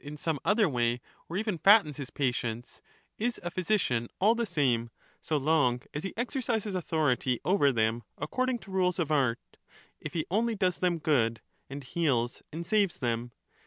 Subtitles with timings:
[0.03, 0.99] in some other way,
[1.29, 2.81] or even fattens his patients,
[3.19, 4.89] is a phy sician all the same,
[5.21, 9.37] so long as he exercises authority over them according to rules of art,
[9.99, 13.31] if he only does them good and heals and saves them.